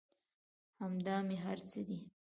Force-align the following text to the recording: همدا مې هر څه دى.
همدا 0.81 1.15
مې 1.27 1.37
هر 1.45 1.57
څه 1.71 1.79
دى. 1.87 1.99